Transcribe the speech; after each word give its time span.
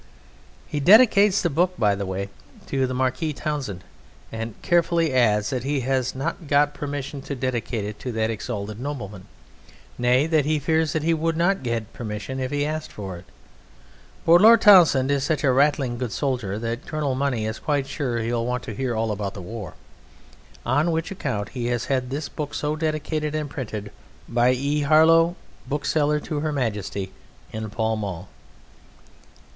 He 0.65 0.79
dedicates 0.79 1.43
the 1.43 1.49
book, 1.51 1.75
by 1.77 1.93
the 1.93 2.07
way, 2.07 2.29
to 2.65 2.87
the 2.87 2.93
Marquis 2.95 3.33
Townshend, 3.33 3.83
and 4.31 4.59
carefully 4.63 5.13
adds 5.13 5.51
that 5.51 5.63
he 5.63 5.81
has 5.81 6.15
not 6.15 6.47
got 6.47 6.73
permission 6.73 7.21
to 7.21 7.35
dedicate 7.35 7.85
it 7.85 7.99
to 7.99 8.11
that 8.13 8.31
exalted 8.31 8.79
nobleman, 8.79 9.27
nay, 9.99 10.25
that 10.25 10.43
he 10.43 10.57
fears 10.57 10.93
that 10.93 11.03
he 11.03 11.13
would 11.13 11.37
not 11.37 11.61
get 11.61 11.93
permission 11.93 12.39
if 12.39 12.49
he 12.49 12.65
asked 12.65 12.91
for 12.91 13.15
it. 13.15 13.25
But 14.25 14.41
Lord 14.41 14.61
Townshend 14.61 15.11
is 15.11 15.23
such 15.23 15.43
a 15.43 15.51
rattling 15.51 15.99
good 15.99 16.11
soldier 16.11 16.57
that 16.57 16.87
Colonel 16.87 17.13
Money 17.13 17.45
is 17.45 17.59
quite 17.59 17.85
sure 17.85 18.17
he 18.17 18.33
will 18.33 18.47
want 18.47 18.63
to 18.63 18.73
hear 18.73 18.95
all 18.95 19.11
about 19.11 19.35
the 19.35 19.39
war. 19.43 19.75
On 20.65 20.89
which 20.89 21.11
account 21.11 21.49
he 21.49 21.67
has 21.67 21.85
this 21.85 22.27
book 22.27 22.55
so 22.55 22.75
dedicated 22.75 23.35
and 23.35 23.51
printed 23.51 23.91
by 24.27 24.53
E. 24.53 24.81
Harlow, 24.81 25.35
bookseller 25.67 26.19
to 26.21 26.39
Her 26.39 26.51
Majesty, 26.51 27.11
in 27.53 27.69
Pall 27.69 27.95
Mall. 27.95 28.29